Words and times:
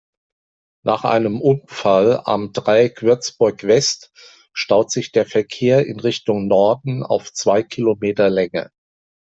Nach 0.83 1.03
einem 1.03 1.39
Unfall 1.39 2.21
am 2.25 2.53
Dreieck 2.53 3.03
Würzburg-West 3.03 4.09
staut 4.51 4.89
sich 4.89 5.11
der 5.11 5.27
Verkehr 5.27 5.85
in 5.85 5.99
Richtung 5.99 6.47
Norden 6.47 7.03
auf 7.03 7.31
zwei 7.33 7.61
Kilometer 7.61 8.31
Länge. 8.31 8.71